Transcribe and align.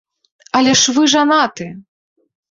Але 0.59 0.71
ж 0.79 0.95
вы 0.95 1.03
жанаты. 1.15 1.67